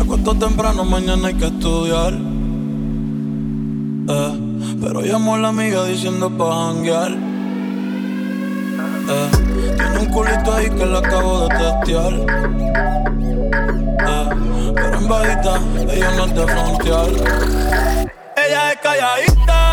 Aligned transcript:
acuesto 0.00 0.34
temprano, 0.34 0.84
mañana 0.84 1.28
hay 1.28 1.34
que 1.34 1.46
estudiar. 1.46 2.14
Eh, 4.08 4.32
pero 4.80 5.02
llamo 5.02 5.34
a 5.34 5.38
la 5.38 5.48
amiga 5.48 5.84
diciendo 5.84 6.30
pa' 6.30 6.66
janguear. 6.66 7.12
Eh, 9.12 9.30
tiene 9.76 9.98
un 9.98 10.06
culito 10.06 10.52
ahí 10.52 10.70
que 10.70 10.86
la 10.86 10.98
acabo 10.98 11.46
de 11.46 11.48
testear. 11.56 12.12
Eh, 14.08 14.28
pero 14.74 14.98
en 14.98 15.08
bajita, 15.08 15.60
ella 15.92 16.10
no 16.16 16.24
es 16.24 16.34
de 16.34 16.46
frontear. 16.46 17.08
Ella 18.36 18.72
es 18.72 18.78
calladita, 18.82 19.72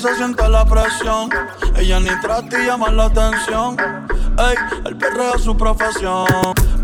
y 0.00 0.02
se 0.02 0.16
siente 0.16 0.48
la 0.48 0.64
presión. 0.64 1.28
Ella 1.76 2.00
ni 2.00 2.08
trata 2.20 2.58
y 2.58 2.66
llama 2.66 2.90
la 2.90 3.04
atención. 3.04 3.76
Ey, 4.38 4.54
el 4.86 4.96
perreo 4.96 5.34
es 5.34 5.42
su 5.42 5.56
profesión. 5.56 6.26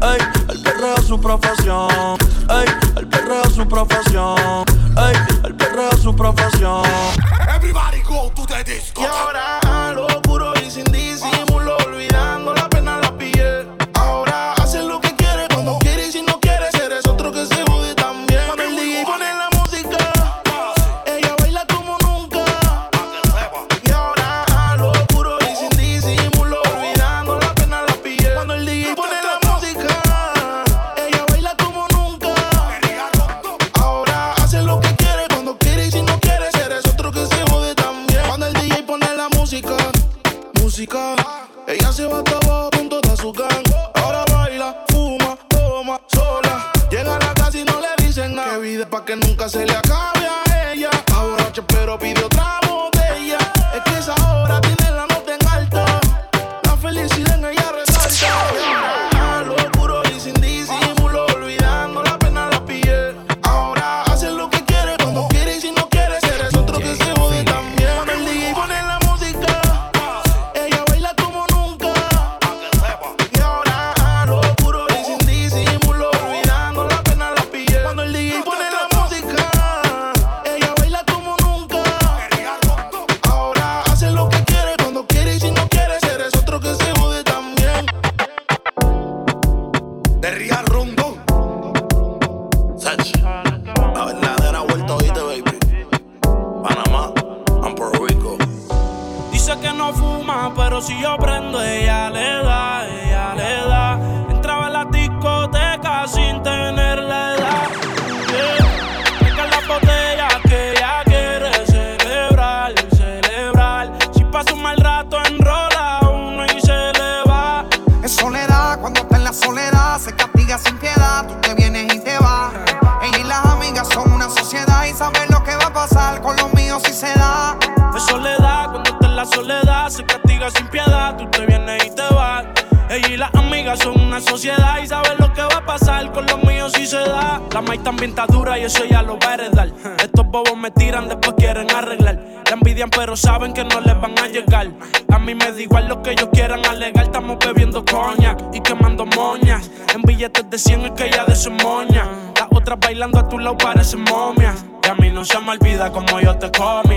Ey, 0.02 0.18
el 0.48 0.62
perreo 0.62 0.94
es 0.96 1.06
su 1.06 1.20
profesión. 1.20 2.18
Ey, 2.50 2.66
el 2.96 3.08
perreo 3.08 3.42
es 3.42 3.54
su 3.54 3.66
profesión. 3.66 4.64
Ey, 4.96 5.16
el 5.44 5.54
perreo 5.54 5.90
es 5.90 6.00
su 6.00 6.14
profesión. 6.14 6.82
Everybody 7.54 8.02
go 8.02 8.30
to 8.34 8.46
the 8.46 8.64
disco. 8.64 9.02
Y 9.02 9.04
ahora 9.04 9.60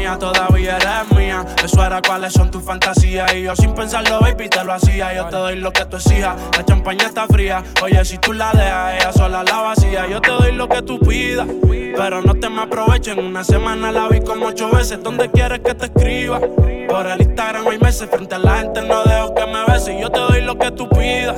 comía, 0.10 0.18
todavía 0.18 0.78
eres 0.78 1.12
mía. 1.12 1.19
Eso 1.64 1.84
era 1.84 2.02
cuáles 2.02 2.34
son 2.34 2.52
tus 2.52 2.64
fantasías. 2.64 3.34
Y 3.34 3.44
yo 3.44 3.56
sin 3.56 3.74
pensarlo, 3.74 4.20
baby, 4.20 4.50
te 4.50 4.64
lo 4.64 4.74
hacía. 4.74 5.14
Yo 5.14 5.26
te 5.26 5.36
doy 5.36 5.56
lo 5.58 5.72
que 5.72 5.86
tú 5.86 5.98
exijas. 5.98 6.36
La 6.56 6.66
champaña 6.66 7.06
está 7.06 7.28
fría. 7.28 7.64
Oye, 7.82 8.04
si 8.06 8.18
tú 8.18 8.34
la 8.34 8.52
dejas, 8.52 8.96
ella 8.96 9.14
sola 9.14 9.44
la 9.44 9.62
vacía. 9.62 10.08
Yo 10.08 10.22
te 10.22 10.32
doy 10.32 10.52
lo 10.52 10.68
que 10.68 10.82
tú 10.82 11.00
pidas. 11.00 11.48
Pero 11.96 12.22
no 12.22 12.36
te 12.36 12.50
me 12.50 12.62
aprovechen. 12.62 13.20
Una 13.20 13.44
semana 13.44 13.92
la 13.92 14.08
vi 14.08 14.22
como 14.22 14.48
ocho 14.48 14.70
veces. 14.72 15.02
¿Dónde 15.04 15.30
quieres 15.30 15.60
que 15.60 15.74
te 15.76 15.86
escriba? 15.86 16.40
Por 16.88 17.08
el 17.08 17.22
Instagram 17.22 17.68
hay 17.68 17.80
meses. 17.80 18.10
Frente 18.10 18.36
a 18.36 18.40
la 18.40 18.58
gente 18.60 18.82
no 18.82 19.04
dejo 19.04 19.36
que 19.36 19.46
me 19.46 19.66
beses. 19.66 19.96
Yo 20.00 20.10
te 20.10 20.20
doy 20.20 20.42
lo 20.42 20.58
que 20.58 20.72
tú 20.72 20.88
pidas. 20.90 21.36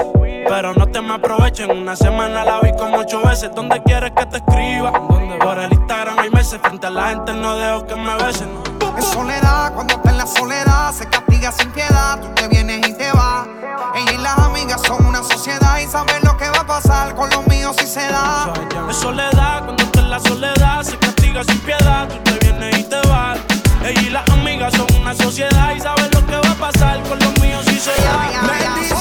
Pero 0.47 0.73
no 0.73 0.87
te 0.87 1.01
me 1.01 1.13
aprovechen. 1.13 1.71
Una 1.71 1.95
semana 1.95 2.43
la 2.43 2.59
vi 2.59 2.71
como 2.73 2.97
ocho 2.97 3.21
veces. 3.21 3.51
¿Dónde 3.55 3.81
quieres 3.83 4.11
que 4.15 4.25
te 4.25 4.37
escriba? 4.37 4.91
Por 5.39 5.59
el 5.59 5.71
Instagram 5.73 6.19
hay 6.19 6.29
meses. 6.29 6.59
Frente 6.61 6.87
a 6.87 6.89
la 6.89 7.09
gente 7.09 7.33
no 7.33 7.55
dejo 7.57 7.87
que 7.87 7.95
me 7.95 8.15
besen. 8.23 8.80
Es 8.97 9.05
soledad, 9.05 9.73
cuando 9.73 9.95
está 9.95 10.09
en 10.09 10.17
la 10.17 10.27
soledad, 10.27 10.93
se 10.93 11.07
castiga 11.07 11.51
sin 11.51 11.71
piedad. 11.71 12.19
Tú 12.19 12.27
te 12.35 12.47
vienes 12.47 12.87
y 12.87 12.93
te 12.93 13.11
vas. 13.11 13.47
Ella 13.95 14.11
y 14.11 14.17
las 14.17 14.37
amigas 14.37 14.81
son 14.85 15.05
una 15.05 15.23
sociedad 15.23 15.79
y 15.79 15.87
saben 15.87 16.23
lo 16.23 16.37
que 16.37 16.49
va 16.49 16.59
a 16.59 16.67
pasar 16.67 17.15
con 17.15 17.29
los 17.29 17.45
míos 17.47 17.75
si 17.79 17.87
se 17.87 18.07
da. 18.07 18.53
Es 18.89 18.97
soledad, 18.97 19.65
cuando 19.65 19.83
está 19.83 19.99
en 20.01 20.09
la 20.09 20.19
soledad, 20.19 20.83
se 20.83 20.97
castiga 20.97 21.43
sin 21.43 21.59
piedad. 21.59 22.07
Tú 22.07 22.17
te 22.23 22.45
vienes 22.45 22.79
y 22.79 22.83
te 22.83 23.01
vas. 23.07 23.39
Ella 23.83 24.01
y 24.01 24.09
las 24.09 24.29
amigas 24.29 24.41
amigas 24.41 24.73
son 24.73 25.01
una 25.01 25.13
sociedad 25.13 25.75
y 25.75 25.79
saben 25.79 26.09
lo 26.11 26.25
que 26.25 26.35
va 26.35 26.51
a 26.51 26.55
pasar 26.55 27.01
con 27.03 27.17
los 27.19 27.39
míos 27.39 27.63
si 27.65 27.79
se 27.79 27.91
da. 28.01 29.00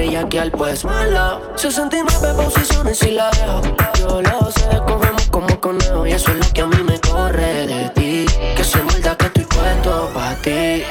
Bellaquear, 0.00 0.50
pues 0.52 0.82
mala. 0.82 1.38
69 1.56 2.42
posiciones 2.42 3.02
y 3.02 3.10
la 3.10 3.30
dejo. 3.32 3.60
Yo 3.98 4.22
lo 4.22 4.50
sé, 4.50 4.66
cogemos 4.86 5.28
como 5.30 5.60
conejo. 5.60 6.06
Y 6.06 6.12
eso 6.12 6.30
es 6.30 6.38
lo 6.38 6.52
que 6.54 6.62
a 6.62 6.66
mí 6.66 6.82
me 6.82 6.98
corre 7.00 7.66
de 7.66 7.90
ti. 7.90 8.24
Que 8.56 8.64
se 8.64 8.82
muerda 8.82 9.14
que 9.18 9.26
estoy 9.26 9.44
puesto 9.44 10.10
pa' 10.14 10.34
ti. 10.36 10.82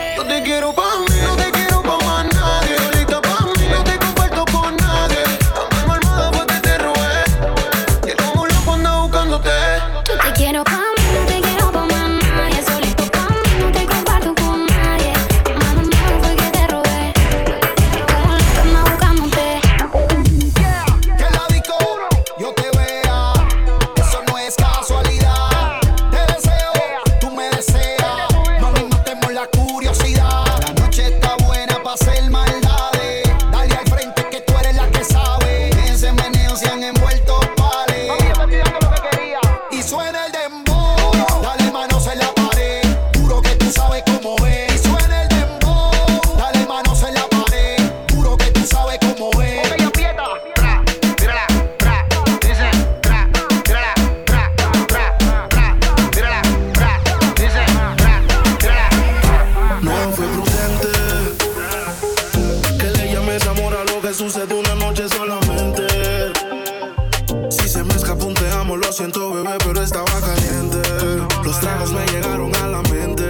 Me 71.61 72.05
llegaron 72.13 72.55
a 72.55 72.67
la 72.67 72.81
mente. 72.83 73.29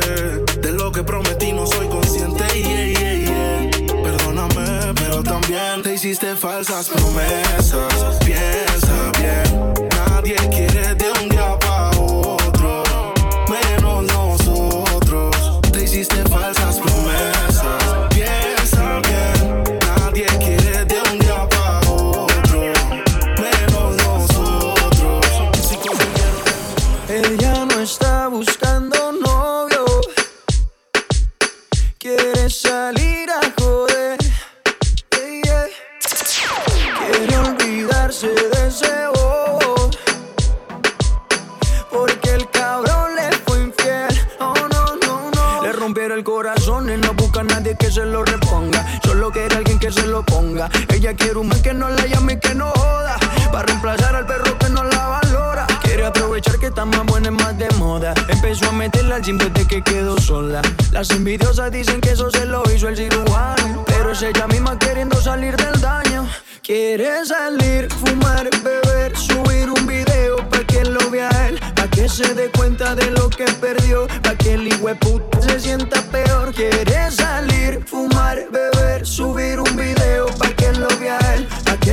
De 0.62 0.72
lo 0.72 0.92
que 0.92 1.02
prometí 1.04 1.52
no 1.52 1.66
soy 1.66 1.88
consciente. 1.88 2.44
yeah, 2.54 2.86
yeah, 2.86 3.14
yeah. 3.24 4.04
Perdóname, 4.04 4.94
pero 4.94 5.24
también 5.24 5.82
te 5.82 5.96
hiciste 5.96 6.36
falsas 6.36 6.90
promesas. 6.90 8.20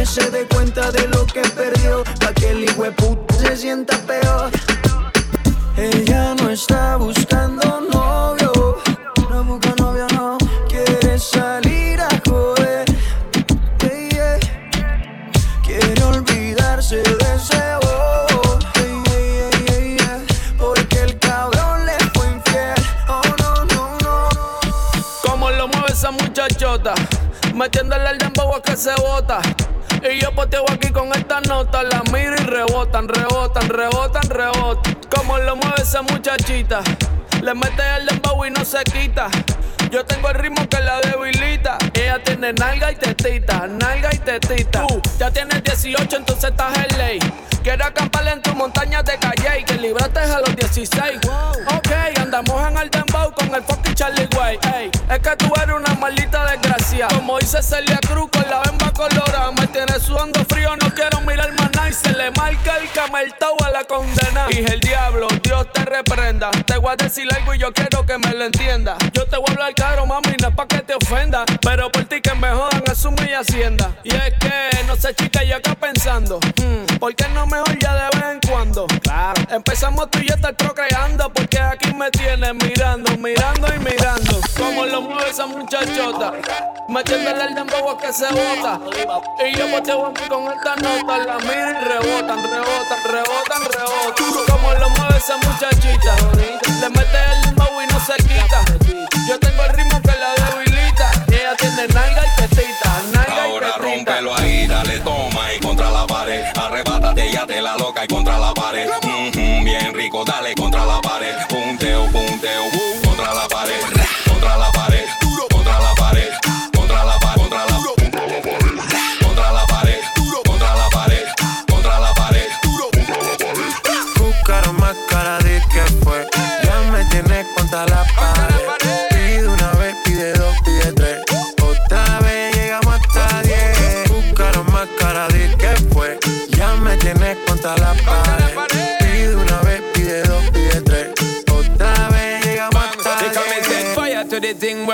Se 0.07 0.31
dé 0.31 0.47
cuenta 0.47 0.91
de 0.93 1.09
lo 1.09 1.27
que 1.27 1.43
perdió. 1.43 2.05
Pa' 2.21 2.33
que 2.33 2.51
el 2.51 2.65
hijueput 2.65 3.31
se 3.33 3.57
sienta 3.57 3.99
peor. 3.99 4.51
Ella 5.77 6.35
no 6.35 6.49
está 6.51 6.97
buscando 6.97 7.81
novio. 7.93 8.79
No 9.31 9.45
busca 9.45 9.75
novio, 9.79 10.07
no. 10.15 10.39
Quiere 10.69 11.19
salir 11.19 12.01
a 12.01 12.09
joder. 12.27 12.87
Quiere 15.65 16.03
olvidarse 16.05 16.97
de 16.97 17.35
ese 17.35 17.63
bobo. 17.83 18.59
Porque 20.59 21.03
el 21.03 21.19
cabrón 21.19 21.85
le 21.85 21.99
fue 22.15 22.27
infiel. 22.29 22.75
Oh, 23.09 23.23
no, 23.39 23.65
no, 23.75 23.99
no. 24.03 24.29
Como 25.23 25.51
lo 25.51 25.69
mueve 25.69 25.93
esa 25.93 26.11
muchachota, 26.11 26.95
metiéndole 27.55 28.09
al 28.09 28.19
dembow 28.19 28.55
a 28.55 28.63
que 28.63 28.77
se 28.77 28.95
bota. 29.01 29.41
Y 30.03 30.21
yo 30.21 30.33
poteo 30.33 30.65
aquí 30.71 30.91
con 30.91 31.13
esta 31.15 31.41
nota, 31.43 31.83
la 31.83 32.03
miro 32.13 32.35
y 32.35 32.45
rebotan, 32.45 33.09
rebotan, 33.09 33.69
rebotan, 33.69 34.29
rebotan. 34.29 34.97
Como 35.15 35.39
lo 35.39 35.57
mueve 35.57 35.83
esa 35.83 36.03
muchachita, 36.03 36.81
le 37.43 37.55
mete 37.55 37.83
el 37.99 38.07
dembow 38.07 38.45
y 38.45 38.51
no 38.51 38.65
se 38.65 38.83
quita. 38.85 39.29
Yo 39.91 40.05
tengo 40.05 40.29
el 40.31 40.35
ritmo 40.35 40.69
que 40.69 40.81
la 40.81 41.01
debilita. 41.01 41.79
Ella 41.95 42.23
tiene 42.23 42.53
nalga 42.53 42.93
y 42.93 42.97
tetita, 42.97 43.67
nalga 43.67 44.11
y 44.13 44.19
tetita. 44.19 44.87
Tú 44.87 45.01
ya 45.19 45.31
tienes 45.31 45.63
18, 45.63 46.17
entonces 46.17 46.51
estás 46.51 46.77
en 46.77 46.99
ley. 46.99 47.19
Quiero 47.63 47.85
acampar 47.85 48.29
en 48.29 48.41
tu 48.43 48.55
montaña 48.55 49.03
de 49.03 49.19
calle 49.19 49.61
y 49.61 49.65
que 49.65 49.75
libraste 49.75 50.21
a 50.21 50.41
los 50.41 50.55
16. 50.55 51.19
Ok, 51.77 51.91
andamos 52.21 52.69
en 52.69 52.79
el 52.79 52.91
dembow 52.91 53.33
con 53.33 53.53
el 53.55 53.63
fucking 53.63 53.95
Charlie 53.95 54.29
Way. 54.37 54.59
Ey, 54.77 54.91
Es 55.11 55.19
que 55.19 55.37
tú 55.37 55.53
eres 55.61 55.75
una 55.75 55.95
maldita 55.95 56.45
Como 57.05 57.39
dice 57.39 57.63
Celia 57.63 57.99
Cruz 58.09 58.31
con 58.31 58.49
la 58.49 58.63
bemba 58.63 58.91
colorada. 58.91 59.53
Me 59.53 59.67
tiene 59.67 60.01
sudando 60.01 60.43
frío, 60.47 60.75
no 60.77 60.93
quiero 60.95 61.21
mirar 61.21 61.53
más 61.53 61.71
nada. 61.75 61.91
Y 61.91 61.93
se 61.93 62.11
le 62.13 62.31
marca 62.31 62.79
el 62.79 62.91
cameltao 62.91 63.55
a 63.65 63.71
la 63.71 63.85
condena. 63.85 64.47
Dije 64.49 64.73
el 64.73 64.81
diablo, 64.81 65.29
Dios 65.43 65.71
te 65.73 65.85
reprenda. 65.85 66.51
Te 66.51 66.79
voy 66.79 66.93
a 66.93 66.97
decir 66.97 67.29
algo 67.35 67.55
y 67.55 67.59
yo 67.59 67.73
quiero 67.73 68.07
que 68.07 68.17
me 68.17 68.33
lo 68.33 68.45
entienda. 68.45 68.97
Yo 69.13 69.27
te 69.27 69.37
voy 69.37 69.45
a 69.49 69.53
hablar 69.53 69.75
caro, 69.75 70.07
mami, 70.07 70.37
no 70.41 70.49
es 70.49 70.55
pa' 70.55 70.67
que 70.67 70.79
te 70.79 70.95
ofenda. 70.95 71.45
Pero 71.61 71.93
por 71.93 72.05
ti 72.05 72.23
que 72.23 72.35
me 72.35 72.49
jodan, 72.49 72.83
asume 72.91 73.31
y 73.31 73.35
hacienda. 73.35 73.91
Y 74.03 74.15
es 74.15 74.33
que, 74.41 74.85
no 74.87 74.97
sé, 74.97 75.15
chica, 75.15 75.45
yo 75.45 75.57
acá 75.57 75.75
pensando. 75.75 76.41
hmm, 76.57 76.97
¿Por 76.99 77.15
qué 77.15 77.29
no 77.29 77.47
mejor 77.47 77.79
ya 77.79 77.95
de 77.95 78.19
vez 78.19 78.27
en 78.33 78.41
cuando? 78.49 78.87
Claro. 79.03 79.43
Empezamos 79.51 80.11
tú 80.11 80.19
y 80.21 80.29
yo 80.29 80.35
estar 80.35 80.57
procreando. 80.57 81.31
Porque 81.31 81.61
aquí 81.61 81.93
me 81.93 82.11
tienes 82.11 82.55
mirando, 82.55 83.15
mirando 83.19 83.69
y 83.75 83.79
mirando. 83.81 84.26
Esa 85.37 85.47
muchachota. 85.49 86.33
Metiéndole 86.89 87.45
el 87.45 87.55
dembow 87.55 87.95
que 87.99 88.11
se 88.11 88.25
bota. 88.25 88.81
Y 89.47 89.55
yo 89.55 89.69
boteo 89.69 90.11
con 90.31 90.51
esta 90.51 90.77
nota. 90.77 91.19
La 91.19 91.37
miro 91.41 91.73
y 91.73 91.85
rebotan, 91.85 92.43
rebotan, 92.43 92.99
rebotan, 93.05 93.63
rebotan. 93.71 94.47
Como 94.49 94.73
lo 94.73 94.89
mueve 94.89 95.19
esa 95.19 95.37
muchachita. 95.37 96.17
Le 96.81 96.89
mete 96.89 97.19
el 97.33 97.43
dembow 97.43 97.83
y 97.83 97.87
no 97.87 98.01
se 98.01 98.15
quita. 98.17 98.65
Yo 99.29 99.39
tengo 99.39 99.63
el 99.65 99.75
ritmo 99.75 100.01
que 100.01 100.13
la 100.19 100.35
debilita. 100.47 101.11
Y 101.29 101.35
ella 101.35 101.55
tiene 101.59 101.87
nalga 101.89 102.23
y 102.25 102.41
tetita, 102.41 103.03
nalga 103.13 103.37
y 103.37 103.51
Ahora 103.51 103.67
tetita. 103.67 103.83
rómpelo 103.83 104.35
ahí, 104.37 104.67
dale 104.67 105.01
toma 105.01 105.53
y 105.53 105.61
contra 105.61 105.91
la 105.91 106.07
pared. 106.07 106.45
Arrebátate, 106.57 107.31
ya 107.31 107.47
te 107.47 107.61
la 107.61 107.77
loca 107.77 108.05
y 108.05 108.07
contra 108.07 108.39
la 108.39 108.55
pared. 108.55 108.89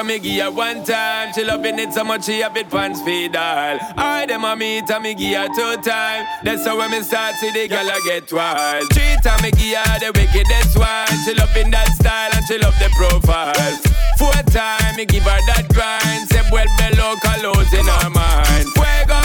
Me 0.06 0.18
give 0.18 0.42
her 0.42 0.50
one 0.50 0.84
time. 0.84 1.32
She 1.34 1.44
loving 1.44 1.78
it 1.78 1.92
so 1.92 2.04
much 2.04 2.24
she 2.24 2.40
have 2.40 2.56
it 2.56 2.70
pants 2.70 3.00
feed 3.02 3.36
all. 3.36 3.78
I 3.96 4.26
them 4.26 4.44
a 4.44 4.56
meet 4.56 4.90
and 4.90 5.02
me 5.02 5.14
give 5.14 5.36
her 5.36 5.48
two 5.48 5.82
time. 5.82 6.26
That's 6.42 6.66
how 6.66 6.78
when 6.78 6.90
me 6.90 7.02
start 7.02 7.34
see 7.36 7.50
the 7.50 7.68
girl 7.68 7.88
I 7.88 8.00
get 8.04 8.32
wild. 8.32 8.88
Three 8.92 9.16
time 9.22 9.42
me 9.42 9.50
give 9.52 9.78
her 9.78 9.98
the 10.00 10.10
wickedest 10.14 10.78
one. 10.78 11.06
She 11.24 11.34
loving 11.34 11.70
that 11.70 11.88
style 11.94 12.30
and 12.34 12.44
she 12.46 12.58
love 12.58 12.74
the 12.78 12.90
profile. 12.96 13.76
Four 14.18 14.32
time 14.50 14.96
me 14.96 15.04
give 15.04 15.24
her 15.24 15.40
that 15.52 15.68
grind. 15.70 16.28
Se 16.30 16.40
vuelve 16.50 16.88
loca, 16.96 17.32
lose 17.42 17.72
in 17.74 17.86
her 17.86 18.10
mind. 18.10 18.66
Fuego, 18.74 19.20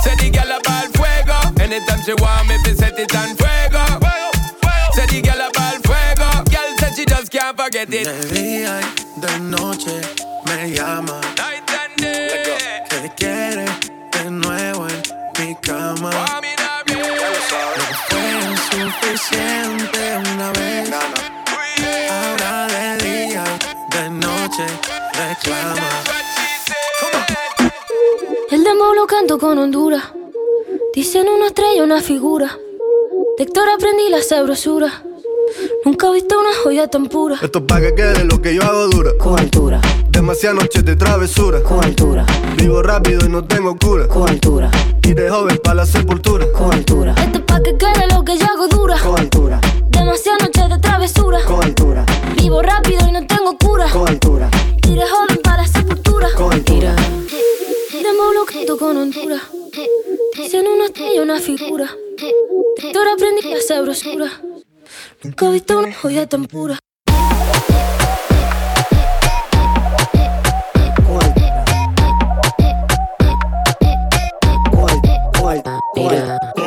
say 0.00 0.14
the 0.16 0.30
girl 0.30 0.56
about 0.56 0.88
fuego. 0.94 1.38
Anytime 1.60 2.02
she 2.02 2.14
want 2.14 2.48
me, 2.48 2.56
fi 2.64 2.72
set 2.74 2.98
it 2.98 3.14
on 3.16 3.34
fuego. 3.36 3.84
Say 4.92 5.06
the 5.06 5.20
girl 5.22 5.42
about 5.48 5.80
fuego. 5.84 6.28
Girl 6.48 6.70
said 6.78 6.94
she 6.94 7.04
just 7.04 7.30
can't 7.30 7.56
forget 7.56 7.88
it. 7.90 9.05
De 9.26 9.40
noche 9.40 10.00
me 10.44 10.70
llama. 10.70 11.20
Que 11.96 13.10
quiere 13.16 13.64
de 14.12 14.30
nuevo 14.30 14.86
en 14.86 15.02
mi 15.38 15.54
cama. 15.56 16.10
Be. 16.40 16.54
Fue 18.08 18.56
suficiente 18.70 19.98
una 20.32 20.52
vez. 20.52 20.92
Ahora 22.08 22.68
de 22.68 23.04
día 23.04 23.44
de 23.90 24.10
noche 24.10 24.64
reclama. 25.14 25.90
El 28.50 28.62
demo 28.62 28.94
lo 28.94 29.06
canto 29.08 29.38
con 29.38 29.58
Honduras. 29.58 30.04
Dicen 30.94 31.28
una 31.28 31.48
estrella, 31.48 31.82
una 31.82 32.00
figura. 32.00 32.56
De 33.38 33.44
aprendí 33.74 34.08
la 34.08 34.22
sabrosura. 34.22 35.02
Nunca 35.86 36.08
he 36.08 36.14
visto 36.14 36.36
una 36.36 36.48
joya 36.64 36.88
tan 36.88 37.06
pura. 37.06 37.36
Esto 37.40 37.60
es 37.60 37.64
pa' 37.64 37.80
que 37.80 37.94
quede 37.94 38.24
lo 38.24 38.42
que 38.42 38.52
yo 38.56 38.62
hago 38.64 38.88
dura. 38.88 39.12
Con 39.20 39.38
altura, 39.38 39.80
Demasiadas 40.10 40.60
noches 40.60 40.84
de 40.84 40.96
travesura. 40.96 41.62
con 41.62 41.84
altura, 41.84 42.26
Vivo 42.56 42.82
rápido 42.82 43.24
y 43.24 43.28
no 43.28 43.44
tengo 43.44 43.76
cura. 43.78 44.08
con 44.08 44.28
altura, 44.28 44.68
Y 45.04 45.14
de 45.14 45.30
joven 45.30 45.60
pa' 45.62 45.74
la 45.74 45.86
sepultura. 45.86 46.44
con 46.50 46.72
altura. 46.74 47.14
Esto 47.16 47.38
es 47.38 47.44
pa' 47.44 47.60
que 47.62 47.76
quede 47.78 48.08
lo 48.12 48.24
que 48.24 48.36
yo 48.36 48.46
hago 48.46 48.66
dura. 48.66 48.98
Con 48.98 49.16
altura, 49.16 49.60
Demasiadas 49.90 50.42
noches 50.42 50.68
de 50.70 50.78
travesura. 50.80 51.38
con 51.44 51.62
altura, 51.62 52.04
Vivo 52.36 52.62
rápido 52.62 53.06
y 53.08 53.12
no 53.12 53.24
tengo 53.24 53.56
cura. 53.56 53.88
con 53.88 54.08
altura, 54.08 54.50
Y 54.88 54.92
de 54.92 55.02
joven 55.08 55.38
para 55.44 55.62
la 55.62 55.68
sepultura. 55.68 56.28
con 56.36 56.52
altura. 56.52 56.96
Demo 57.92 58.32
lo 58.34 58.76
con 58.76 58.96
Honduras. 58.96 59.42
Dicen 60.36 60.66
una 60.66 60.86
estrella, 60.86 61.22
una 61.22 61.38
figura. 61.38 61.88
De 62.18 62.88
Héctor 62.88 63.06
aprendí 63.06 63.42
la 63.48 63.60
sabrosura. 63.60 64.32
Nunca 65.26 65.46
he 65.46 65.50
visto 65.50 65.76
una 65.76 65.92
joya 65.92 66.28
tan 66.28 66.44
pura. 66.44 66.78
Que 75.94 76.65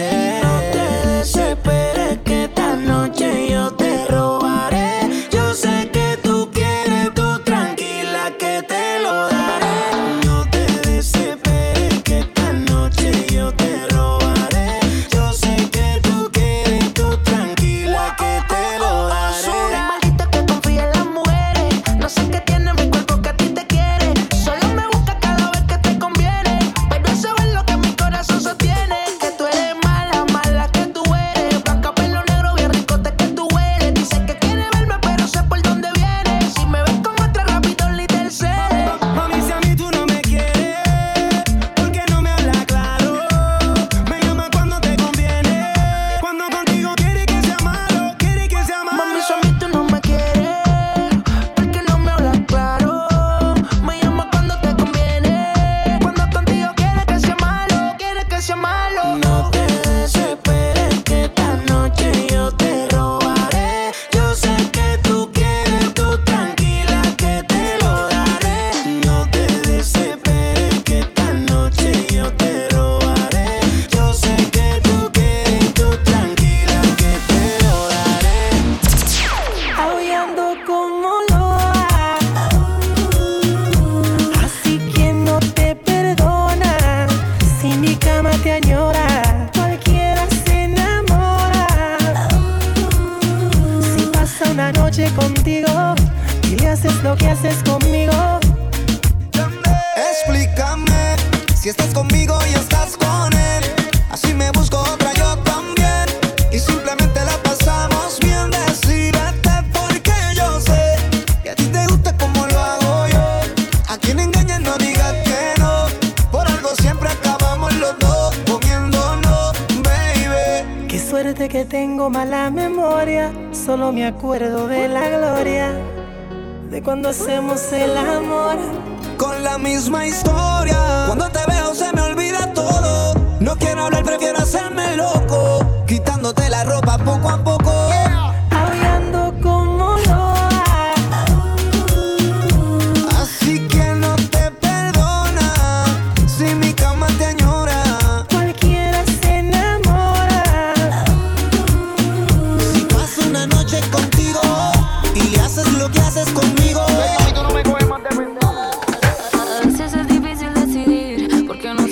yeah 0.00 0.49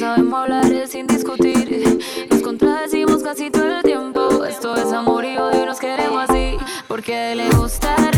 Sabemos 0.09 0.41
hablar 0.41 0.89
sin 0.89 1.07
discutir. 1.07 1.99
Nos 2.31 2.41
contradecimos 2.41 3.23
casi 3.23 3.51
todo 3.51 3.77
el 3.77 3.83
tiempo. 3.83 4.43
Esto 4.47 4.75
es 4.75 4.91
amor 4.91 5.23
y 5.27 5.37
odio, 5.37 5.65
y 5.65 5.67
nos 5.67 5.79
queremos 5.79 6.31
así. 6.31 6.57
Porque 6.89 7.35
le 7.35 7.51
gustará. 7.51 8.18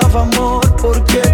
daba 0.00 0.20
amor 0.22 0.60
porque 0.80 1.27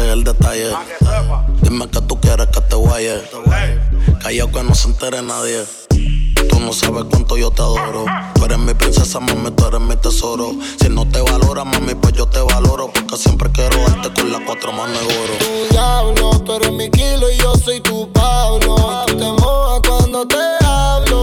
el 0.00 0.24
detalle. 0.24 0.70
Dime 1.60 1.88
que 1.88 2.00
tú 2.00 2.18
quieres 2.18 2.46
que 2.48 2.60
te 2.62 2.76
guaye. 2.76 3.22
Callao 4.22 4.50
que 4.50 4.62
no 4.62 4.74
se 4.74 4.88
entere 4.88 5.20
nadie. 5.22 5.64
Tú 6.48 6.60
no 6.60 6.72
sabes 6.72 7.04
cuánto 7.10 7.36
yo 7.36 7.50
te 7.50 7.60
adoro. 7.60 8.06
Tú 8.34 8.44
eres 8.44 8.58
mi 8.58 8.72
princesa, 8.74 9.20
mami, 9.20 9.50
tú 9.50 9.66
eres 9.66 9.80
mi 9.80 9.94
tesoro. 9.96 10.52
Si 10.80 10.88
no 10.88 11.06
te 11.08 11.20
valora, 11.20 11.64
mami, 11.64 11.94
pues 11.94 12.14
yo 12.14 12.26
te 12.26 12.40
valoro. 12.40 12.90
Porque 12.92 13.16
siempre 13.16 13.50
quiero 13.52 13.76
darte 13.82 14.12
con 14.18 14.32
las 14.32 14.40
cuatro 14.46 14.72
manos 14.72 14.98
de 14.98 15.18
oro. 15.18 15.34
Tu 15.38 15.74
diablo, 15.74 16.40
tú 16.40 16.54
eres 16.54 16.72
mi 16.72 16.90
kilo 16.90 17.30
y 17.30 17.36
yo 17.36 17.54
soy 17.56 17.80
tu 17.80 18.10
Pablo. 18.12 19.04
Te 19.06 19.14
mojas 19.14 19.80
cuando 19.86 20.26
te 20.26 20.36
hablo. 20.64 21.21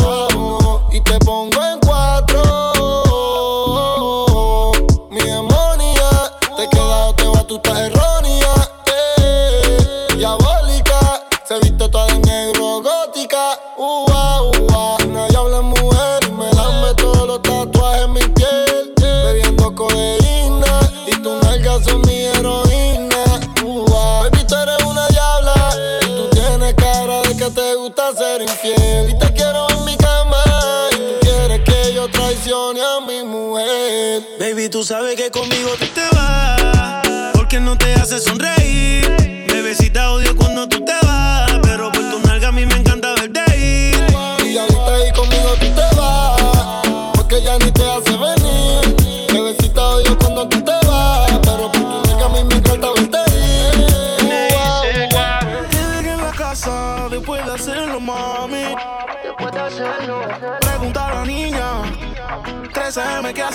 Se 11.50 11.60
viste 11.62 11.90
toda 11.90 12.06
de 12.06 12.20
negro, 12.20 12.80
gótica, 12.80 13.60
uva, 13.76 14.44
uva. 14.44 14.98
Nadie 15.08 15.36
habla 15.36 15.62
mujer 15.62 16.20
y 16.28 16.32
me 16.32 16.46
la 16.54 16.70
meto 16.80 17.12
todos 17.12 17.28
los 17.28 17.42
tatuajes 17.42 18.04
en 18.04 18.14
mi 18.14 18.22
piel. 18.22 18.94
Bebiendo 19.02 19.74
codeína 19.74 20.80
y 21.08 21.12
tu 21.24 21.36
nalgas 21.42 21.86
son 21.86 22.02
mi 22.02 22.26
heroína, 22.26 23.24
uva. 23.66 24.30
Baby, 24.30 24.46
tú 24.48 24.56
eres 24.58 24.78
una 24.86 25.08
diabla 25.08 25.72
y 26.04 26.06
tú 26.06 26.30
tienes 26.30 26.76
cara 26.76 27.24
de 27.24 27.36
que 27.36 27.50
te 27.50 27.76
gusta 27.78 28.12
ser 28.16 28.44
infiel. 28.44 29.10
Y 29.10 29.18
te 29.18 29.34
quiero 29.34 29.68
en 29.72 29.86
mi 29.86 29.98
cama 29.98 30.44
y 30.92 30.98
tú 30.98 31.14
quieres 31.22 31.62
que 31.62 31.94
yo 31.96 32.08
traicione 32.12 32.80
a 32.80 33.00
mi 33.00 33.24
mujer. 33.24 34.22
Baby, 34.40 34.70
tú 34.70 34.84
sabes 34.84 35.16
que 35.16 35.32
conmigo 35.32 35.72
tú 35.80 35.88
te 35.96 36.16
vas 36.16 37.32
porque 37.34 37.60
no 37.60 37.76
te 37.76 37.92
hace 37.96 38.20
sonreír. 38.20 38.59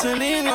listening 0.04 0.46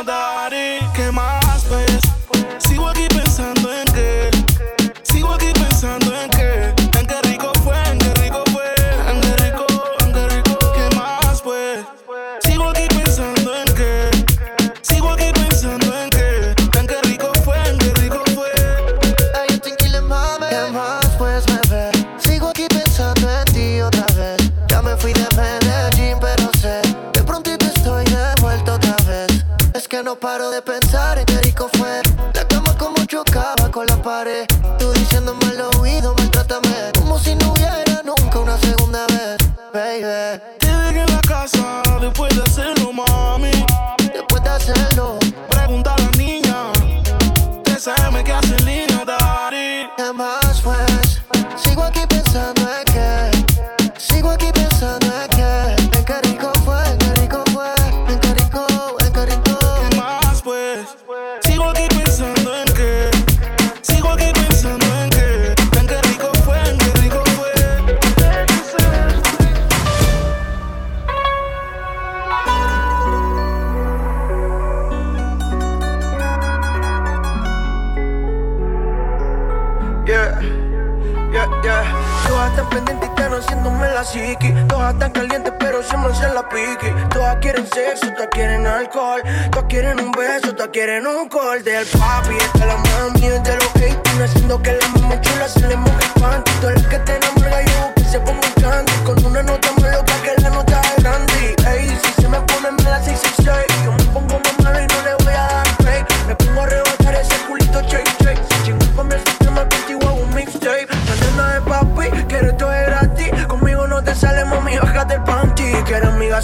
alcohol. 88.89 89.21
Todos 89.51 89.65
quieren 89.67 89.99
un 89.99 90.11
beso, 90.11 90.55
todos 90.55 90.69
quieren 90.71 91.05
un 91.05 91.29
call 91.29 91.63
del 91.63 91.85
papi. 91.85 92.35
esta 92.35 92.65
la 92.65 92.77
mami, 92.77 93.21
de 93.21 93.55
los 93.55 93.73
haters, 93.73 94.21
haciendo 94.21 94.61
que 94.61 94.73
la 94.73 94.87
mami 94.89 95.21
chula 95.21 95.47
se 95.47 95.67
le 95.67 95.75
moje 95.75 96.05
el 96.05 96.21
panty. 96.21 96.51
Todas 96.61 96.75
las 96.75 96.87
que 96.87 96.99
te 96.99 97.15
enamoran, 97.15 97.65
yo 97.65 97.93
que 97.95 98.03
se 98.03 98.19
ponga 98.19 98.47
un 98.47 98.61
candy 98.61 98.93
con 99.05 99.25
una 99.25 99.43
nota 99.43 99.78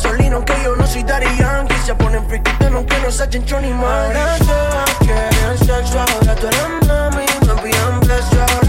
gasolina, 0.06 0.36
aunque 0.36 0.54
yo 0.64 0.76
no 0.76 0.88
soy 0.88 1.04
Daddy 1.04 1.26
Yankee. 1.38 1.76
Se 1.86 1.96
ponen 1.96 2.26
friquitas, 2.28 2.72
aunque 2.72 3.00
no 3.00 3.12
se 3.12 3.24
echen 3.24 3.46
Johnny 3.48 3.70
Man. 3.70 3.84
Ahora 3.84 4.38
todas 4.40 4.90
quieren 5.00 5.58
sexo, 5.58 6.00
ahora 6.00 6.36
tú 6.36 6.48
eres 6.48 6.88
mami, 6.88 7.26
me 7.42 7.48
no 7.48 7.56
bien 7.62 8.00
besos. 8.02 8.65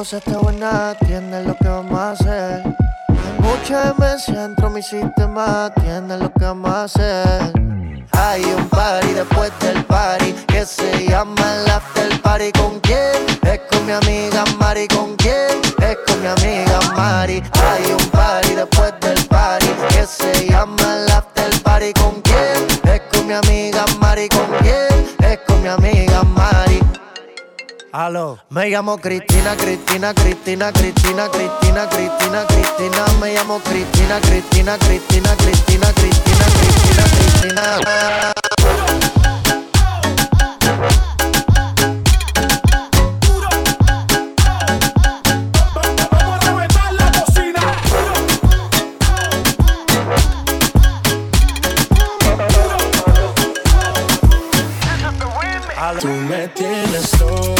Cosa 0.00 0.16
está 0.16 0.38
buena, 0.38 0.92
atiende 0.92 1.44
lo 1.44 1.54
que 1.58 1.68
vamos 1.68 2.00
a 2.00 2.12
hacer. 2.12 2.62
Hay 2.64 3.38
mucha 3.42 3.92
demencia 3.92 4.44
dentro 4.44 4.70
de 4.70 4.74
mi 4.76 4.82
sistema, 4.82 5.66
atiende 5.66 6.16
lo 6.16 6.32
que 6.32 6.42
vamos 6.42 6.70
a 6.70 6.84
hacer. 6.84 7.52
Hay 8.12 8.42
un 8.44 8.66
party 8.70 9.12
después 9.12 9.52
del 9.60 9.84
party 9.84 10.32
que 10.46 10.64
se 10.64 11.06
llama 11.06 11.44
el 11.54 11.70
after 11.70 12.18
party. 12.22 12.50
¿Con 12.52 12.80
quién? 12.80 13.26
Es 13.42 13.60
con 13.70 13.84
mi 13.84 13.92
amiga 13.92 14.42
Mari. 14.58 14.88
¿Con 14.88 15.16
quién? 15.16 15.60
Es 15.82 15.98
con 16.06 16.18
mi 16.22 16.28
amiga 16.28 16.80
Mari. 16.96 17.42
Hay 17.68 17.92
un 17.92 18.08
party 18.08 18.54
después 18.54 18.94
del 19.02 19.22
party 19.26 19.66
que 19.90 20.06
se 20.06 20.48
llama 20.48 20.96
el 20.96 21.12
after 21.12 21.62
party. 21.62 21.92
¿Con 22.00 22.22
quién? 22.22 22.94
Es 22.94 23.02
con 23.12 23.26
mi 23.26 23.34
amiga 23.34 23.84
Mari. 24.00 24.30
¿Con 24.30 24.48
quién? 24.62 25.30
Es 25.30 25.40
con 25.46 25.60
mi 25.60 25.68
amiga 25.68 26.22
Mari. 26.22 26.80
Aló. 27.92 28.38
Me 28.50 28.68
llamo 28.70 28.98
Cristina, 28.98 29.56
Cristina, 29.56 30.14
Cristina, 30.14 30.72
Cristina, 30.72 31.28
Cristina, 31.28 31.88
Cristina, 31.88 32.46
Cristina. 32.46 33.04
Me 33.20 33.34
llamo 33.34 33.58
Cristina, 33.58 34.20
Cristina, 34.20 34.78
Cristina, 34.78 35.34
Cristina, 35.36 35.92
Cristina, 35.92 36.44
Cristina, 36.44 37.04
Cristina. 37.04 38.32
Tú 56.00 56.08
me 56.08 56.48
tienes 56.48 57.20
loco, 57.20 57.59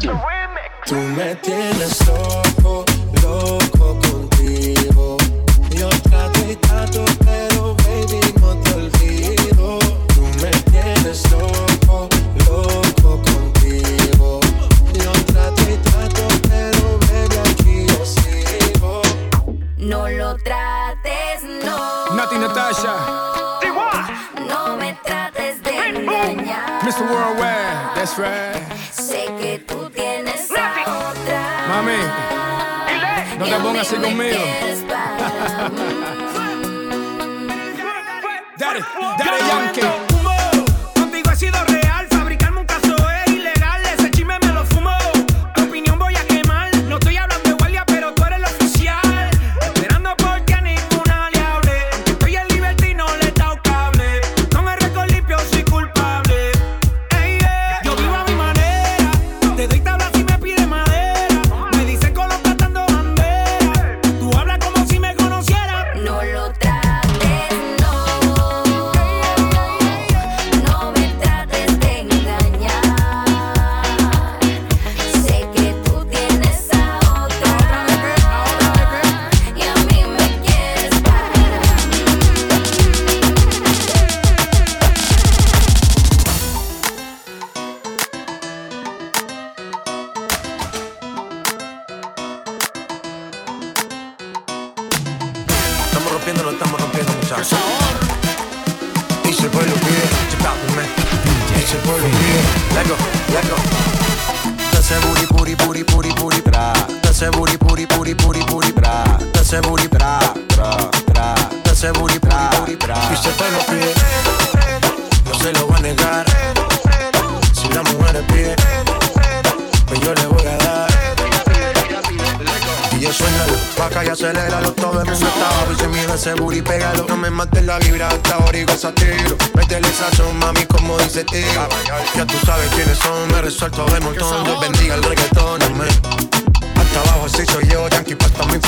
Tú 0.00 0.94
me 0.94 1.34
tienes 1.36 2.06
loco, 2.06 2.86
loco 3.22 3.98
contigo. 4.00 5.18
Yo 5.76 5.90
trato 6.08 6.40
y 6.48 6.56
trato, 6.56 7.04
pero 7.22 7.74
baby 7.74 8.34
no 8.40 8.56
te 8.62 8.74
olvido. 8.76 9.78
Tú 10.14 10.22
me 10.40 10.50
tienes 10.72 11.30
loco, 11.30 12.08
loco 12.48 13.20
contigo. 13.22 14.40
Yo 14.94 15.12
trato 15.34 15.62
y 15.68 15.76
trato, 15.76 16.28
pero 16.48 16.98
baby 17.10 17.36
aquí 17.50 17.86
yo 17.86 18.06
sigo. 18.06 19.02
No 19.76 20.08
lo 20.08 20.34
trates, 20.38 21.42
no. 21.62 22.16
Nati 22.16 22.38
Natasha, 22.38 22.94
No 24.48 24.78
me 24.78 24.94
trates 25.04 25.62
de 25.62 25.88
engañar. 25.88 26.82
Mr. 26.84 27.02
Worldwide, 27.02 27.94
that's 27.94 28.16
right. 28.18 29.09
Te 33.50 33.56
pongas 33.56 33.86
así 33.86 33.96
conmigo. 34.00 34.38
Daddy, 38.56 38.80
Daddy 39.18 39.40
Yankee. 39.48 40.09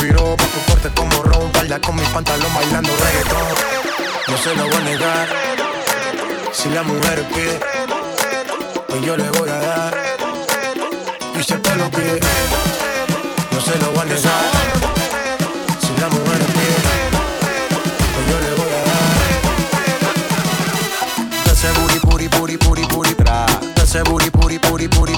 Inspiró 0.03 0.37
fuerte 0.67 0.91
como 0.97 1.23
Ron, 1.23 1.53
con 1.81 1.97
bailando 1.97 2.91
No 4.29 4.37
se 4.37 4.55
lo 4.57 4.65
voy 4.65 4.75
a 4.75 4.81
negar 4.81 5.29
Si 6.53 6.69
la 6.71 6.83
mujer 6.83 7.25
pide 7.33 7.61
Pues 8.89 9.03
yo 9.03 9.17
le 9.17 9.31
voy 9.31 9.49
a 9.49 9.59
dar 9.59 9.97
Y 11.39 11.45
si 11.45 11.53
el 11.53 11.61
pelo 11.61 11.89
pide 11.91 12.21
no 13.53 13.61
se 13.61 13.79
lo 13.79 13.91
voy 13.93 14.01
a 14.01 14.05
negar. 14.05 14.23
Si 15.79 16.01
la 16.01 16.09
mujer 16.09 16.39
pide, 16.47 16.77
pues 18.15 18.27
yo 18.29 18.41
le 18.41 18.55
voy 18.57 18.73
a 18.73 18.83
dar. 18.89 19.13
Booty, 21.71 21.99
booty, 22.01 22.29
booty, 22.29 22.57
booty, 22.57 22.87
booty, 22.89 23.15
bra. 23.15 23.47
Dance 23.75 24.03
booty, 24.03 24.31
booty, 24.31 24.89
booty. 24.89 25.13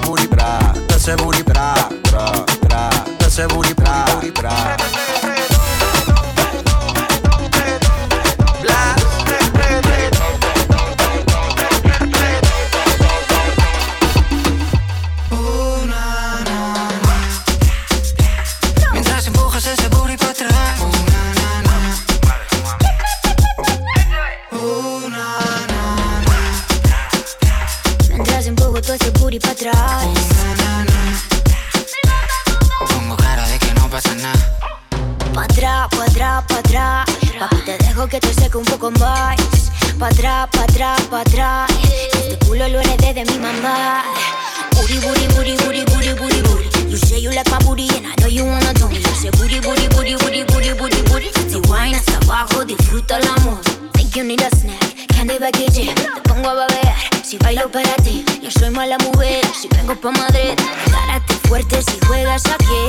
Si 57.34 57.38
bailo 57.44 57.68
para 57.70 57.94
ti. 57.96 58.24
Yo 58.42 58.50
soy 58.50 58.70
mala 58.70 58.96
mujer, 58.98 59.44
si 59.60 59.68
vengo 59.68 59.94
pa' 59.96 60.12
Madrid. 60.12 60.54
Párate 60.92 61.34
fuerte 61.48 61.82
si 61.82 61.98
juegas 62.06 62.44
aquí. 62.46 62.84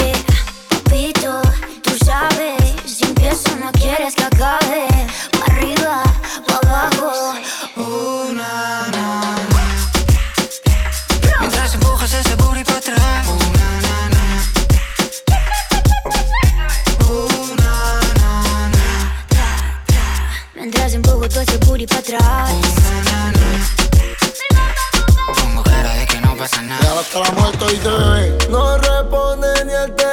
Papito, 0.69 1.41
tú 1.81 1.91
sabes, 2.05 2.57
si 2.85 3.05
empiezo 3.05 3.55
no 3.55 3.71
quieres 3.71 4.13
que 4.15 4.23
acabe. 4.23 4.87
Pa' 5.39 5.45
arriba, 5.51 6.03
pa' 6.47 6.59
abajo. 6.63 7.11
Oh, 7.77 8.29
na, 8.33 8.87
na, 8.95 9.35
Mientras 11.39 11.73
empujas 11.73 12.13
ese 12.13 12.35
booty 12.35 12.63
para 12.63 12.77
atrás. 12.77 13.27
Mientras 20.55 20.93
empujo 20.93 21.29
todo 21.29 21.41
ese 21.41 21.57
booty 21.57 21.87
pa' 21.87 21.97
atrás. 21.97 22.85
Pongo 22.95 23.74
pasa 26.45 26.61
nada. 26.61 26.81
Ya 26.83 26.99
hasta 26.99 27.19
la 27.19 27.31
muerte 27.31 27.65
y 27.73 27.77
te. 27.77 28.49
No 28.49 28.77
responde 28.77 29.47
ni 29.65 29.73
el 29.73 29.95
teléfono. 29.95 30.04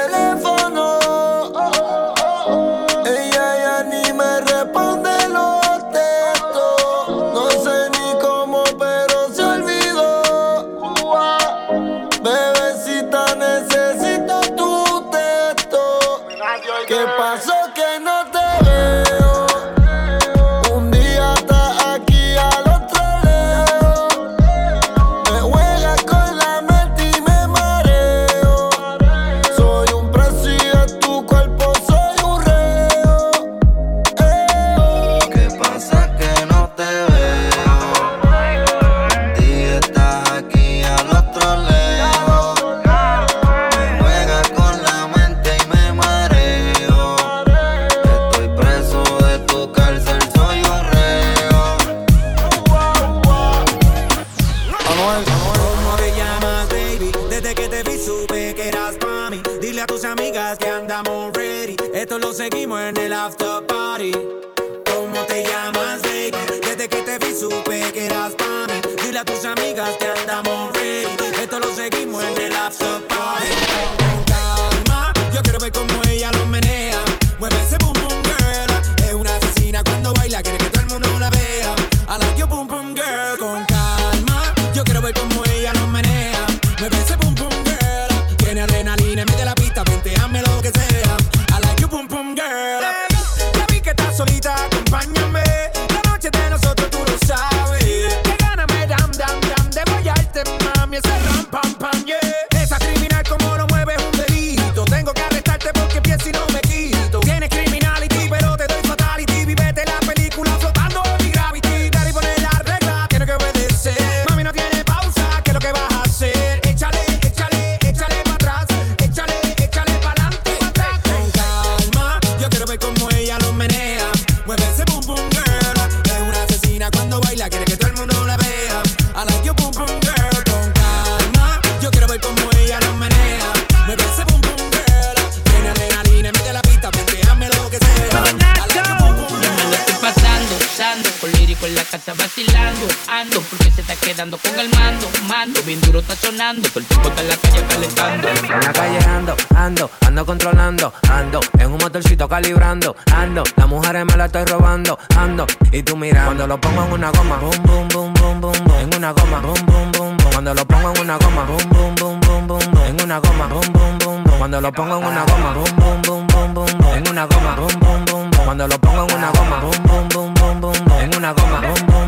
Casa 142.12 142.22
vacilando, 142.22 142.86
ando, 143.08 143.40
porque 143.42 143.70
se 143.70 143.80
está 143.80 143.94
quedando 143.96 144.38
con 144.38 144.58
el 144.58 144.68
mando, 144.70 145.08
mando, 145.26 145.62
bien 145.62 145.80
duro 145.80 146.00
está 146.00 146.14
sonando, 146.16 146.68
todo 146.68 146.80
el 146.80 146.86
tiempo 146.86 147.08
está 147.08 147.22
en 147.22 147.28
la 147.28 147.36
calle 147.36 147.64
calentando. 147.68 148.28
En 148.28 148.60
la 148.60 148.72
calle 148.72 148.98
ando, 149.06 149.36
ando, 149.54 149.90
ando 150.06 150.26
controlando, 150.26 150.92
ando, 151.10 151.40
en 151.58 151.72
un 151.72 151.78
motorcito 151.78 152.28
calibrando, 152.28 152.96
ando, 153.14 153.44
las 153.56 153.68
mujeres 153.68 154.04
me 154.04 154.16
la 154.16 154.26
estoy 154.26 154.44
robando, 154.44 154.98
ando, 155.16 155.46
y 155.70 155.82
tú 155.82 155.96
mira, 155.96 156.24
cuando 156.24 156.46
lo 156.46 156.60
pongo 156.60 156.84
en 156.84 156.92
una 156.92 157.10
goma, 157.10 157.36
boom, 157.36 157.62
boom, 157.62 157.88
boom, 157.88 158.14
boom, 158.14 158.40
boom, 158.40 158.64
boom, 158.64 158.80
en 158.80 158.94
una 158.94 159.12
goma, 159.12 159.40
boom, 159.40 159.66
boom, 159.66 159.92
boom, 159.92 160.16
boom, 160.16 160.32
cuando 160.32 160.54
lo 160.54 160.66
pongo 160.66 160.92
en 160.92 161.00
una 161.00 161.16
goma, 161.18 161.44
boom, 161.44 161.68
boom, 161.70 161.94
boom, 161.94 162.20
boom, 162.20 162.46
boom, 162.46 162.72
boom, 162.72 162.86
en 162.86 163.02
una 163.02 163.18
goma, 163.18 163.46
boom, 163.46 163.72
boom, 163.72 163.98
boom, 163.98 164.24
boom, 164.24 164.38
cuando 164.38 164.60
lo 164.60 164.72
pongo 164.72 164.98
en 164.98 165.04
una 165.04 165.24
goma, 165.24 165.52
boom, 165.52 165.76
boom, 165.76 166.02
boom, 166.02 166.26
boom, 166.26 166.54
boom, 166.54 166.66
boom, 166.78 166.94
en 166.94 167.08
una 167.08 167.24
goma, 167.26 167.54
boom, 167.56 167.80
boom, 167.80 168.04
boom, 168.04 168.30
boom, 168.30 168.44
cuando 168.44 168.68
lo 168.68 168.78
pongo 168.78 169.06
en 169.08 169.14
una 169.14 169.30
goma, 169.30 169.60
boom, 169.60 169.82
boom, 169.84 170.08
boom, 170.08 170.34
boom, 170.34 170.60
boom, 170.60 170.84
boom, 170.86 171.00
en 171.00 171.16
una 171.16 171.32
goma, 171.32 171.60
boom, 171.60 171.86
boom, 171.86 172.01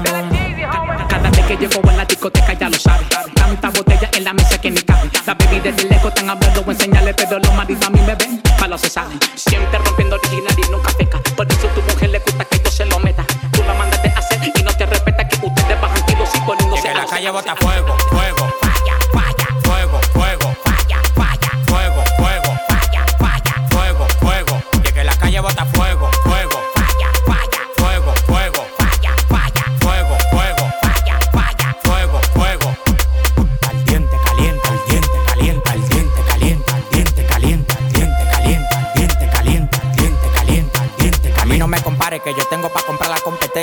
que 1.47 1.57
llego 1.57 1.89
a 1.89 1.93
la 1.93 2.05
discoteca 2.05 2.53
ya 2.55 2.69
lo 2.69 2.79
sabe. 2.79 3.05
Tanta 3.35 3.71
botella 3.71 4.09
en 4.13 4.25
la 4.25 4.33
mesa 4.33 4.59
que 4.61 4.71
ni 4.71 4.81
cabe. 4.81 5.11
La 5.27 5.35
bebida 5.35 5.71
del 5.73 5.89
lejos 5.89 6.09
están 6.09 6.31
hablando 6.31 6.63
o 6.67 6.71
enseñarle, 6.71 7.15
pero 7.15 7.39
los 7.39 7.55
maridos 7.55 7.87
a 7.87 7.91
mí 7.91 8.01
me 8.01 8.15
ven. 8.15 8.43
Malos 8.61 8.81
se 8.81 8.89
saben. 8.89 9.19
Siempre 9.35 9.79
rompiendo 9.79 10.17
original 10.17 10.55
y 10.57 10.71
nunca 10.71 10.91
feca. 10.91 11.21
Por 11.37 11.51
eso 11.51 11.67
tu 11.69 11.83
mujer 11.83 12.11
le 12.11 12.19
gusta 12.21 12.45
que 12.45 12.61
yo 12.65 12.71
se 12.71 12.85
lo 12.87 12.99
meta. 12.99 13.25
Tú 13.53 13.63
la 13.67 13.75
mandaste 13.75 14.09
a 14.09 14.19
hacer 14.19 14.41
y 14.43 14.63
no 14.63 14.73
te 14.73 14.87
respeta 14.87 15.29
que 15.29 15.47
ustedes 15.47 15.81
bajan 15.81 16.07
kilos 16.07 16.31
y 16.35 16.39
poniéndose 16.41 16.83
Que 16.83 16.95
la 16.95 17.03
a 17.03 17.07
calle 17.07 17.31
bota 17.31 17.57
fuego, 17.57 17.97
fuego. 18.11 18.24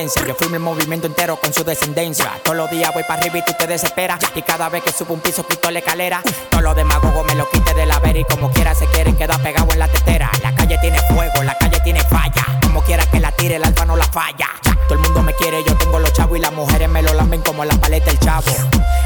Esencia. 0.01 0.25
Yo 0.25 0.35
firmo 0.35 0.55
el 0.55 0.61
movimiento 0.61 1.07
entero 1.07 1.35
con 1.35 1.53
su 1.53 1.63
descendencia. 1.63 2.31
Todos 2.43 2.57
los 2.57 2.71
días 2.71 2.93
voy 2.93 3.03
para 3.03 3.19
arriba 3.19 3.39
y 3.39 3.45
tú 3.45 3.53
te 3.57 3.67
desesperas. 3.67 4.19
Y 4.35 4.41
cada 4.41 4.69
vez 4.69 4.83
que 4.83 4.91
subo 4.91 5.13
un 5.13 5.19
piso, 5.19 5.45
quito 5.45 5.69
la 5.69 5.79
escalera. 5.79 6.21
Todos 6.49 6.63
los 6.63 6.75
demagogos 6.75 7.25
me 7.25 7.35
lo 7.35 7.49
quite 7.49 7.73
de 7.73 7.85
la 7.85 7.99
vera 7.99 8.19
y 8.19 8.23
como 8.23 8.51
quiera 8.51 8.73
se 8.73 8.85
quieren 8.87 9.15
quedar 9.15 9.41
pegados 9.41 9.73
en 9.73 9.79
la 9.79 9.87
tetera. 9.87 10.31
La 10.41 10.55
calle 10.55 10.77
tiene 10.79 10.99
fuego, 11.09 11.43
la 11.43 11.57
calle 11.57 11.79
tiene 11.83 12.01
falla. 12.03 12.45
Como 12.61 12.81
quiera 12.83 13.05
que 13.05 13.19
la 13.19 13.31
tire, 13.31 13.55
el 13.57 13.63
alfa 13.63 13.85
no 13.85 13.95
la 13.95 14.05
falla. 14.05 14.47
Todo 14.87 14.93
el 14.93 14.99
mundo 14.99 15.23
me 15.23 15.33
quiere, 15.33 15.63
yo 15.63 15.75
tengo 15.77 15.99
los 15.99 16.13
chavos 16.13 16.37
y 16.37 16.41
las 16.41 16.53
mujeres 16.53 16.89
me 16.89 17.01
lo 17.01 17.13
lamben 17.13 17.41
como 17.41 17.65
la 17.65 17.75
paleta 17.75 18.11
el 18.11 18.19
chavo. 18.19 18.51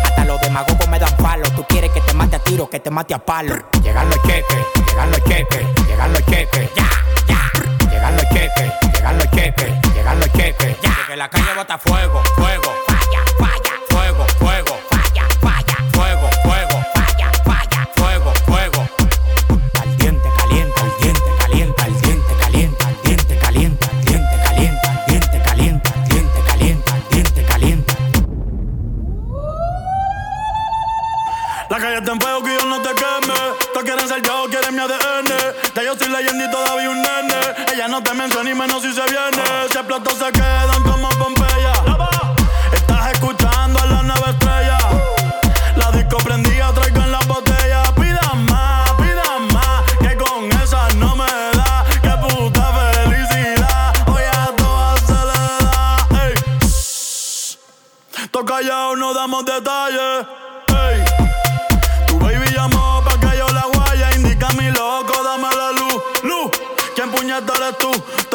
Hasta 0.03 0.25
los 0.25 0.39
demagogos 0.41 0.87
me 0.87 0.99
dan 0.99 1.15
palo. 1.17 1.49
Tú 1.55 1.65
quieres 1.67 1.91
que 1.91 2.01
te 2.01 2.13
mate 2.13 2.35
a 2.35 2.39
tiro, 2.39 2.69
que 2.69 2.79
te 2.79 2.89
mate 2.89 3.13
a 3.13 3.19
palo. 3.19 3.55
Llegan 3.81 4.07
los 4.09 4.21
cheques, 4.23 4.57
llegan 4.87 5.11
los 5.11 5.23
cheques, 5.23 5.87
llegan 5.87 6.13
los 6.13 6.25
cheques. 6.25 6.69
Ya, 6.75 6.89
ya. 7.27 7.89
Llegan 7.89 8.15
los 8.15 8.29
cheques, 8.29 8.84
llegan 9.05 9.17
los 9.19 9.31
cheques, 9.31 9.71
llegan 9.93 10.19
los 10.19 10.31
cheques. 10.31 10.81
Ya. 10.81 11.07
Que 11.07 11.15
la 11.15 11.29
calle 11.29 11.53
bota 11.55 11.77
fuego, 11.77 12.23
fuego. 12.35 12.64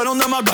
Tú? 0.05 0.13
Eres 0.13 0.13
un 0.13 0.45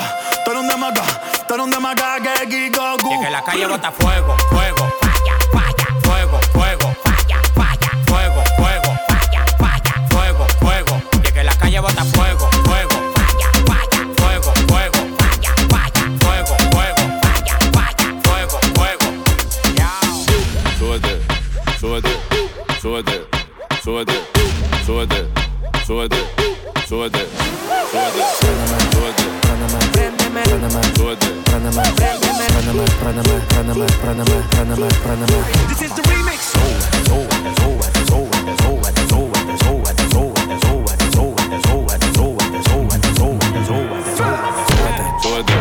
tú 0.43 0.51
eres 0.51 0.61
un 0.61 0.67
demaca, 0.67 1.03
tú 1.47 1.53
eres 1.53 1.65
un 1.65 1.71
demaca 1.71 2.19
que. 2.21 2.67
Y 2.67 2.71
que 2.71 3.29
la 3.29 3.43
calle 3.43 3.67
bota 3.67 3.91
fuego, 3.91 4.35
fuego. 4.49 4.93
Falla, 5.01 5.37
falla. 5.51 5.87
Fuego, 6.03 6.39
fuego. 6.51 6.95
Falla, 7.03 7.41
falla. 7.55 7.91
Fuego, 8.07 8.43
fuego. 8.57 8.99
Falla, 9.07 9.45
falla. 9.57 10.07
Fuego, 10.09 10.47
fuego. 10.59 11.01
Y 11.23 11.31
que 11.31 11.43
la 11.43 11.53
calle 11.57 11.79
bota 11.79 12.03
fuego, 12.05 12.49
fuego. 12.65 13.13
Falla, 13.15 13.51
falla. 13.65 14.07
Fuego, 14.17 14.53
fuego. 14.67 14.99
Falla, 15.17 15.53
falla. 15.69 16.03
Fuego, 16.19 16.55
fuego. 16.71 17.03
Falla, 17.21 17.57
falla. 17.73 18.07
Fuego, 18.23 18.59
fuego. 18.75 19.07
Súbete, 20.77 21.21
súbete, 21.79 22.13
súbete, 22.81 23.27
súbete, 23.83 25.27
súbete, 25.85 26.26
This 35.67 35.81
is 35.81 35.91
the 35.95 36.01
remix. 36.09 36.53
súbete. 45.21 45.53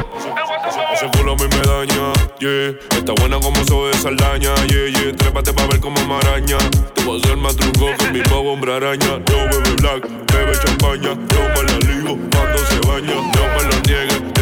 Ese 0.94 1.06
culo 1.10 1.32
a 1.32 1.36
mí 1.36 1.44
me 1.50 1.60
daña, 1.62 2.12
yeah. 2.38 2.74
Está 2.96 3.12
buena 3.20 3.38
como 3.40 3.60
eso 3.60 3.86
de 3.88 3.94
Saldaña, 3.94 4.54
yeah, 4.66 4.88
yeah. 4.88 5.16
Trépate 5.16 5.52
pa' 5.52 5.66
ver 5.66 5.80
como 5.80 6.00
maraña. 6.06 6.58
Te 6.94 7.02
voy 7.04 7.20
a 7.20 7.24
hacer 7.24 7.36
más 7.36 7.56
truco 7.56 7.86
que 7.98 8.12
mi 8.12 8.22
pavo 8.22 8.52
hombre 8.52 8.74
araña. 8.74 9.20
Yo 9.26 9.36
bebe 9.50 9.74
black, 9.80 10.08
bebe 10.32 10.52
champaña. 10.64 11.14
Yo 11.14 11.40
me 11.54 11.62
la 11.64 11.78
ligo 11.88 12.18
cuando 12.32 12.58
se 12.66 12.78
baña. 12.88 13.14
Yo 13.34 13.42
me 13.54 13.62
lo 13.68 13.76
niegue, 13.86 14.35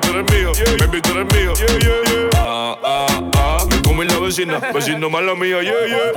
tú 0.00 0.10
eres 0.10 0.32
mío, 0.32 0.52
baby, 0.78 1.00
tú 1.00 1.10
eres 1.12 1.34
mío. 1.34 1.52
Yeah, 1.54 1.78
yeah, 1.78 2.12
yeah. 2.12 2.30
Ah, 2.36 2.76
ah, 2.82 3.06
ah. 3.36 3.66
Me 3.96 4.04
la 4.06 4.18
vecina, 4.18 4.58
vecino 4.72 5.10
mala 5.10 5.34
mía, 5.34 5.60
yeah, 5.62 5.86
yeah. 5.86 6.12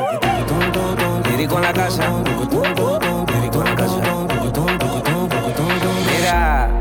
Lírico 1.29 1.57
en 1.57 1.63
la 1.63 1.73
casa. 1.73 2.07
Lírico 3.33 3.59
en 3.59 3.65
la 3.65 3.75
casa. 3.75 4.01
Mira, 6.07 6.72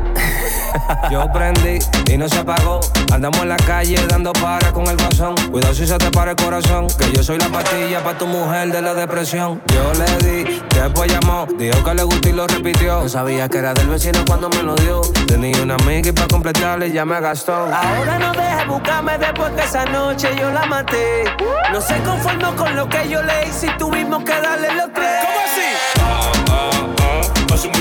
yo 1.11 1.31
prendí 1.31 1.79
y 2.11 2.17
no 2.17 2.27
se 2.27 2.39
apagó. 2.39 2.79
Andamos 3.11 3.41
en 3.41 3.49
la 3.49 3.57
calle 3.57 3.95
dando 4.07 4.33
para 4.33 4.71
con 4.71 4.87
el 4.87 4.97
guasón. 4.97 5.35
Cuidado 5.51 5.73
si 5.73 5.85
se 5.85 5.97
te 5.97 6.09
para 6.11 6.31
el 6.31 6.37
corazón. 6.37 6.87
Que 6.99 7.11
yo 7.11 7.23
soy 7.23 7.37
la 7.37 7.49
pastilla 7.49 8.03
para 8.03 8.17
tu 8.17 8.27
mujer 8.27 8.71
de 8.71 8.81
la 8.81 8.93
depresión. 8.93 9.61
Yo 9.67 9.93
le 9.93 10.43
di, 10.43 10.61
después 10.73 11.11
llamó. 11.11 11.47
Dijo 11.57 11.83
que 11.83 11.93
le 11.93 12.03
gustó 12.03 12.29
y 12.29 12.33
lo 12.33 12.47
repitió. 12.47 13.01
No 13.01 13.09
sabía 13.09 13.47
que 13.49 13.57
era 13.57 13.73
del 13.73 13.87
vecino 13.87 14.19
cuando 14.25 14.49
me 14.49 14.63
lo 14.63 14.75
dio. 14.75 15.01
Tenía 15.27 15.61
una 15.61 15.75
amiga 15.75 16.09
y 16.09 16.11
para 16.11 16.27
completarle 16.27 16.91
ya 16.91 17.05
me 17.05 17.19
gastó. 17.19 17.53
Ahora 17.53 18.19
no 18.19 18.31
dejes 18.31 18.67
buscarme 18.67 19.17
después 19.17 19.51
que 19.53 19.63
esa 19.63 19.85
noche 19.85 20.29
yo 20.39 20.51
la 20.51 20.65
maté. 20.65 21.23
No 21.71 21.81
se 21.81 21.97
conformó 22.01 22.55
con 22.55 22.75
lo 22.75 22.87
que 22.89 23.09
yo 23.09 23.21
le 23.21 23.47
hice 23.47 23.67
y 23.67 23.77
tuvimos 23.77 24.23
que 24.23 24.33
darle 24.33 24.73
los 24.75 24.91
tres. 24.93 25.21
¿Cómo 25.21 25.39
así? 25.45 25.61
Ah, 25.99 26.31
ah, 26.49 26.71
ah. 27.01 27.53
Hacemos. 27.53 27.77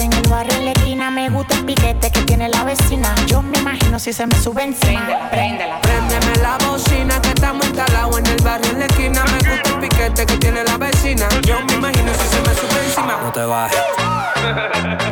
en 0.00 0.12
el 0.12 0.28
barrio 0.30 0.54
en 0.56 0.64
la 0.64 0.72
esquina. 0.72 1.10
Me 1.10 1.28
gusta 1.28 1.54
el 1.56 1.66
piquete 1.66 2.10
que 2.10 2.22
tiene 2.22 2.48
la 2.48 2.64
vecina. 2.64 3.14
Yo 3.26 3.42
me 3.42 3.58
imagino 3.58 3.98
si 3.98 4.12
se 4.12 4.26
me 4.26 4.34
sube 4.40 4.62
encima. 4.62 5.28
Préndela, 5.30 5.80
Préndeme 5.80 6.36
la 6.42 6.56
bocina 6.66 7.20
que 7.20 7.28
estamos 7.30 7.66
instalados 7.66 8.18
en 8.18 8.26
el 8.26 8.42
barrio 8.42 8.70
en 8.70 8.78
la 8.78 8.86
esquina. 8.86 9.24
Me 9.24 9.50
gusta 9.50 9.68
el 9.68 9.80
piquete 9.80 10.26
que 10.26 10.36
tiene 10.38 10.64
la 10.64 10.78
vecina. 10.78 11.28
Yo 11.42 11.60
me 11.66 11.74
imagino 11.74 12.12
si 12.14 12.28
se 12.28 12.40
me 12.40 12.54
sube 12.54 12.84
encima. 12.86 13.18
No 13.22 13.32
te 13.32 13.44
bajes. 13.44 14.09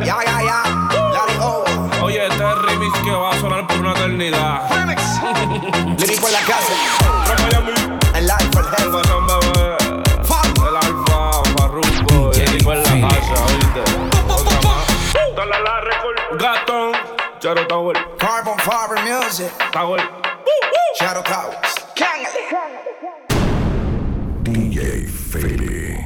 Ya, 0.03 0.17
ya, 0.25 0.41
ya. 0.43 0.63
Oye, 2.01 2.25
este 2.25 2.43
es 2.43 2.57
remix 2.63 2.97
que 3.03 3.11
va 3.11 3.31
a 3.31 3.39
sonar 3.39 3.67
por 3.67 3.77
una 3.77 3.91
eternidad. 3.91 4.61
Remix. 4.71 5.01
Lírico 5.99 6.27
en 6.27 6.33
la 6.33 6.39
casa. 6.39 6.73
El 8.15 8.31
alfa, 8.31 8.59
el 8.59 8.83
alfa. 8.83 9.01
El 10.67 10.75
alfa, 10.75 11.43
Farruko. 11.57 12.31
Lírico 12.33 12.73
en 12.73 12.83
la 12.83 13.07
casa, 13.07 13.45
oíste. 13.45 13.83
Dale 15.35 15.59
la 15.63 15.81
record. 15.81 16.41
Gatón. 16.41 16.91
Charo 17.39 17.67
Tower. 17.67 17.97
Carbon 18.17 18.57
Fiber 18.59 19.03
Music. 19.03 19.51
Tower. 19.71 20.01
Shadow 20.99 21.23
Towers. 21.23 21.75
DJ 24.43 25.07
Feli. 25.07 25.98